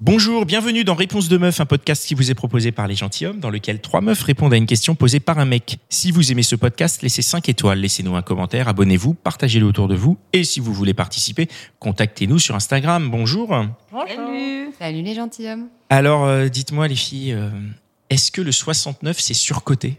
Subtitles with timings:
[0.00, 3.40] Bonjour, bienvenue dans Réponse de Meuf, un podcast qui vous est proposé par les gentilshommes,
[3.40, 5.80] dans lequel trois meufs répondent à une question posée par un mec.
[5.88, 9.96] Si vous aimez ce podcast, laissez 5 étoiles, laissez-nous un commentaire, abonnez-vous, partagez-le autour de
[9.96, 11.48] vous, et si vous voulez participer,
[11.80, 13.10] contactez-nous sur Instagram.
[13.10, 13.48] Bonjour.
[13.90, 14.70] Salut.
[14.78, 15.66] Salut les gentilshommes.
[15.90, 17.50] Alors, euh, dites-moi les filles, euh,
[18.08, 19.98] est-ce que le 69 c'est surcoté?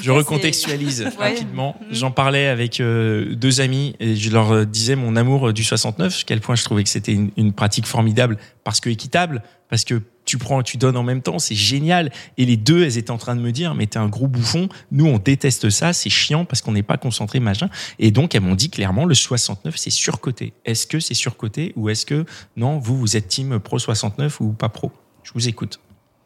[0.00, 1.30] Je recontextualise Ouais.
[1.30, 1.76] rapidement.
[1.90, 6.20] J'en parlais avec euh, deux amis et je leur euh, disais mon amour du 69,
[6.20, 9.84] à quel point je trouvais que c'était une, une pratique formidable parce que équitable, parce
[9.84, 12.12] que tu prends, tu donnes en même temps, c'est génial.
[12.36, 14.68] Et les deux, elles étaient en train de me dire, mais t'es un gros bouffon.
[14.92, 17.70] Nous, on déteste ça, c'est chiant parce qu'on n'est pas concentré, machin.
[17.98, 20.52] Et donc, elles m'ont dit clairement, le 69, c'est surcoté.
[20.66, 22.26] Est-ce que c'est surcoté ou est-ce que
[22.58, 24.92] non, vous, vous êtes team pro 69 ou pas pro?
[25.22, 25.80] Je vous écoute.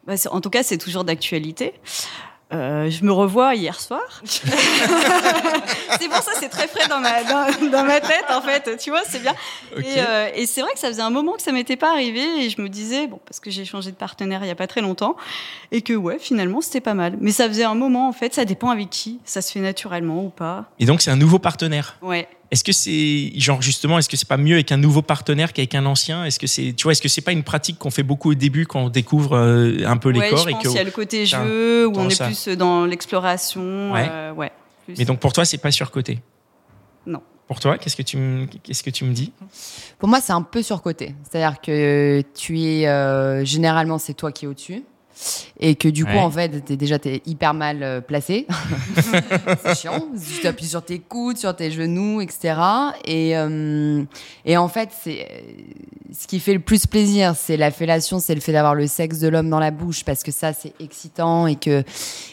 [0.05, 1.71] Bah, en tout cas, c'est toujours d'actualité.
[2.51, 4.01] Euh, je me revois hier soir.
[4.23, 8.77] c'est pour ça, c'est très frais dans ma, dans, dans ma tête, en fait.
[8.77, 9.33] Tu vois, c'est bien.
[9.77, 12.21] Et, euh, et c'est vrai que ça faisait un moment que ça m'était pas arrivé.
[12.43, 14.67] Et je me disais, bon, parce que j'ai changé de partenaire il y a pas
[14.67, 15.15] très longtemps.
[15.71, 17.17] Et que, ouais, finalement, c'était pas mal.
[17.19, 18.33] Mais ça faisait un moment, en fait.
[18.33, 19.19] Ça dépend avec qui.
[19.25, 20.65] Ça se fait naturellement ou pas.
[20.79, 21.97] Et donc, c'est un nouveau partenaire.
[22.01, 22.27] Ouais.
[22.53, 25.73] Est-ce que c'est genre justement est-ce que c'est pas mieux avec un nouveau partenaire qu'avec
[25.73, 26.23] un ancien?
[26.23, 28.33] Est-ce que c'est tu vois est-ce que c'est pas une pratique qu'on fait beaucoup au
[28.35, 30.77] début quand on découvre euh, un peu les ouais, corps je et pense que qu'il
[30.77, 32.27] y a le côté jeu, où on est ça.
[32.27, 33.91] plus dans l'exploration.
[33.91, 34.07] Ouais.
[34.07, 34.51] euh, ouais.
[34.85, 34.99] plus.
[34.99, 36.19] mais donc pour toi c'est pas surcoté?
[37.07, 37.23] Non.
[37.47, 39.31] Pour toi qu'est-ce que tu me qu'est-ce que tu me dis?
[39.97, 41.15] Pour moi, c'est un peu surcoté.
[41.23, 44.83] C'est-à-dire que tu es euh, généralement c'est toi qui es au-dessus
[45.59, 46.19] et que du coup Ouais.
[46.19, 48.47] en fait t'es déjà t'es hyper mal euh, placé.
[49.63, 50.03] c'est chiant.
[50.35, 52.55] Tu t'appuies sur tes coudes, sur tes genoux, etc.
[53.05, 54.03] Et euh,
[54.45, 55.51] et en fait c'est euh,
[56.11, 59.19] ce qui fait le plus plaisir, c'est la fellation, c'est le fait d'avoir le sexe
[59.19, 61.83] de l'homme dans la bouche parce que ça c'est excitant et que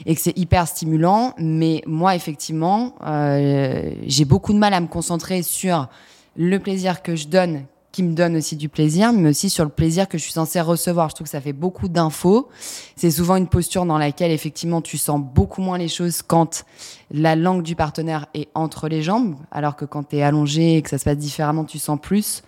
[0.07, 1.35] et que c'est hyper stimulant.
[1.39, 5.89] Mais moi effectivement, euh, j'ai beaucoup de mal à me concentrer sur
[6.37, 9.71] le plaisir que je donne, qui me donne aussi du plaisir, mais aussi sur le
[9.71, 11.09] plaisir que je suis censée recevoir.
[11.09, 12.49] Je trouve que ça fait beaucoup d'infos.
[12.97, 16.65] C'est souvent une posture dans laquelle effectivement tu sens beaucoup moins les choses quand
[17.11, 20.83] la langue du partenaire est entre les jambes, alors que quand tu es allongé et
[20.83, 22.43] que ça se passe différemment, tu sens plus.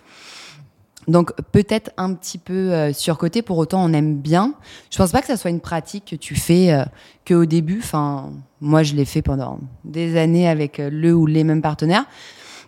[1.09, 4.55] Donc peut-être un petit peu euh, surcoté, pour autant on aime bien.
[4.91, 6.85] Je pense pas que ça soit une pratique que tu fais euh,
[7.25, 7.81] que au début.
[7.83, 12.05] Enfin, moi je l'ai fait pendant des années avec euh, le ou les mêmes partenaires.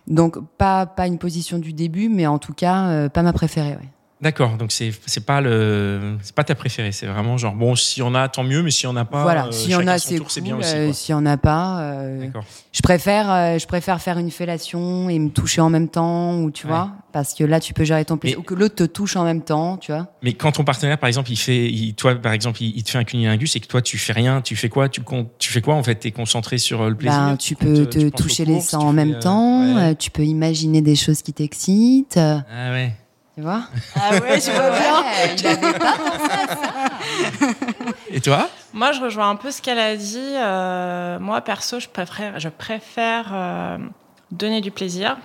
[0.07, 3.77] Donc pas pas une position du début, mais en tout cas euh, pas ma préférée.
[4.21, 8.01] D'accord donc c'est c'est pas le c'est pas ta préférée c'est vraiment genre bon s'il
[8.01, 9.87] y en a tant mieux mais s'il y en a pas voilà, euh, en chacun
[9.89, 10.41] a c'est cool.
[10.41, 10.95] bien aussi euh, quoi.
[11.09, 12.27] Y en a pas, euh,
[12.71, 16.49] je préfère euh, je préfère faire une fellation et me toucher en même temps ou
[16.49, 16.71] tu Ouais.
[16.71, 19.17] vois, parce que là tu peux gérer ton plaisir Mais- ou que l'autre te touche
[19.17, 20.07] en même temps, tu vois.
[20.23, 22.91] mais quand ton partenaire par exemple il fait il- toi par exemple il, il te
[22.91, 24.87] fait un cunilingus et que toi tu fais rien tu fais quoi?
[24.87, 25.01] Tu
[25.39, 25.95] tu fais quoi en fait?
[25.95, 27.19] T'es concentré sur le plaisir?
[27.19, 29.95] Ben, tu peux te tu toucher les seins en même temps, ouais.
[29.95, 32.93] tu peux imaginer des choses qui t'excitent, ah ouais
[33.35, 33.63] tu vois.
[33.95, 35.03] Ah ouais, je vois bien.
[35.03, 36.65] À ça.
[38.09, 40.17] et toi Moi, je rejoins un peu ce qu'elle a dit.
[40.19, 43.77] Euh, moi, perso, je préfère, je préfère euh,
[44.31, 45.17] donner du plaisir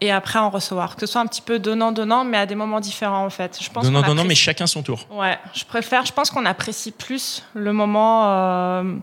[0.00, 0.94] et après en recevoir.
[0.96, 3.58] Que ce soit un petit peu donnant-donnant, mais à des moments différents, en fait.
[3.60, 6.06] Je pense non mais chacun son tour Ouais, je préfère.
[6.06, 8.94] Je pense qu'on apprécie plus le moment, euh,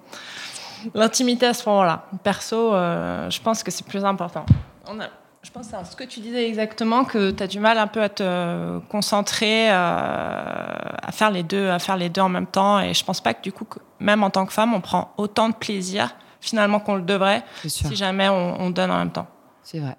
[0.94, 2.06] l'intimité à ce moment-là.
[2.24, 4.46] Perso, euh, je pense que c'est plus important.
[4.88, 5.08] On a,
[5.46, 8.02] je pense à ce que tu disais exactement, que tu as du mal un peu
[8.02, 12.80] à te concentrer, euh, à faire les deux, à faire les deux en même temps.
[12.80, 15.14] Et je pense pas que du coup, que même en tant que femme, on prend
[15.18, 19.28] autant de plaisir finalement qu'on le devrait si jamais on, on donne en même temps.
[19.62, 19.96] c'est vrai.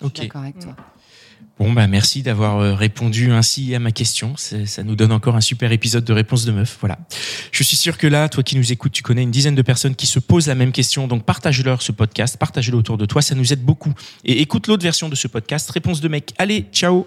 [0.00, 0.76] Je suis ok d'accord avec toi.
[1.58, 4.34] Bon, bah, merci d'avoir euh, répondu ainsi à ma question.
[4.36, 6.78] Ça nous donne encore un super épisode de Réponse de Meuf.
[6.80, 6.98] Voilà.
[7.52, 9.94] Je suis sûr que là, toi qui nous écoutes, tu connais une dizaine de personnes
[9.94, 11.06] qui se posent la même question.
[11.06, 13.22] Donc, partage-leur ce podcast, partage-le autour de toi.
[13.22, 13.92] Ça nous aide beaucoup.
[14.24, 16.32] Et écoute l'autre version de ce podcast, Réponse de mec.
[16.38, 17.06] Allez, ciao!